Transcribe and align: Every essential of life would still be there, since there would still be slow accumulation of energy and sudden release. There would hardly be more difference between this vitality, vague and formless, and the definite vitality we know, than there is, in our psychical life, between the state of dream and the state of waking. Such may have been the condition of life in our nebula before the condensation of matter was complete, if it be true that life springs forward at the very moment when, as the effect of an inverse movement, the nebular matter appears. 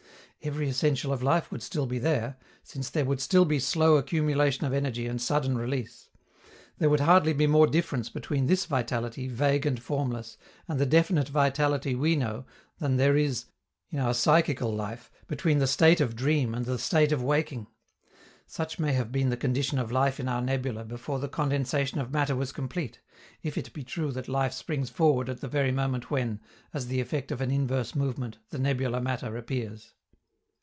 Every 0.43 0.67
essential 0.67 1.13
of 1.13 1.21
life 1.21 1.51
would 1.51 1.61
still 1.61 1.85
be 1.85 1.99
there, 1.99 2.35
since 2.63 2.89
there 2.89 3.05
would 3.05 3.21
still 3.21 3.45
be 3.45 3.59
slow 3.59 3.97
accumulation 3.97 4.65
of 4.65 4.73
energy 4.73 5.05
and 5.05 5.21
sudden 5.21 5.55
release. 5.55 6.09
There 6.79 6.89
would 6.89 6.99
hardly 7.01 7.33
be 7.33 7.45
more 7.45 7.67
difference 7.67 8.09
between 8.09 8.47
this 8.47 8.65
vitality, 8.65 9.27
vague 9.27 9.67
and 9.67 9.79
formless, 9.79 10.37
and 10.67 10.79
the 10.79 10.87
definite 10.87 11.29
vitality 11.29 11.93
we 11.93 12.15
know, 12.15 12.47
than 12.79 12.97
there 12.97 13.15
is, 13.15 13.45
in 13.91 13.99
our 13.99 14.15
psychical 14.15 14.73
life, 14.73 15.11
between 15.27 15.59
the 15.59 15.67
state 15.67 16.01
of 16.01 16.15
dream 16.15 16.55
and 16.55 16.65
the 16.65 16.79
state 16.79 17.11
of 17.11 17.21
waking. 17.23 17.67
Such 18.47 18.79
may 18.79 18.93
have 18.93 19.11
been 19.11 19.29
the 19.29 19.37
condition 19.37 19.77
of 19.77 19.91
life 19.91 20.19
in 20.19 20.27
our 20.27 20.41
nebula 20.41 20.83
before 20.85 21.19
the 21.19 21.29
condensation 21.29 21.99
of 21.99 22.09
matter 22.11 22.35
was 22.35 22.51
complete, 22.51 22.99
if 23.43 23.59
it 23.59 23.71
be 23.73 23.83
true 23.83 24.11
that 24.13 24.27
life 24.27 24.53
springs 24.53 24.89
forward 24.89 25.29
at 25.29 25.41
the 25.41 25.47
very 25.47 25.71
moment 25.71 26.09
when, 26.09 26.39
as 26.73 26.87
the 26.87 26.99
effect 26.99 27.31
of 27.31 27.41
an 27.41 27.51
inverse 27.51 27.93
movement, 27.93 28.39
the 28.49 28.57
nebular 28.57 28.99
matter 28.99 29.37
appears. 29.37 29.93